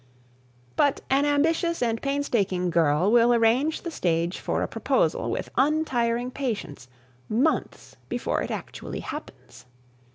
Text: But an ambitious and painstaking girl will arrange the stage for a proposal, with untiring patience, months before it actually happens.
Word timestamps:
But 0.75 1.01
an 1.11 1.25
ambitious 1.25 1.79
and 1.83 2.01
painstaking 2.01 2.71
girl 2.71 3.11
will 3.11 3.35
arrange 3.35 3.83
the 3.83 3.91
stage 3.91 4.39
for 4.39 4.63
a 4.63 4.67
proposal, 4.67 5.29
with 5.29 5.51
untiring 5.57 6.31
patience, 6.31 6.87
months 7.29 7.97
before 8.09 8.41
it 8.41 8.49
actually 8.49 9.01
happens. 9.01 9.67